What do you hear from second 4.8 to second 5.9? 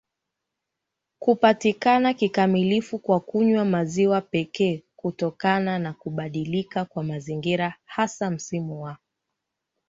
Kutokana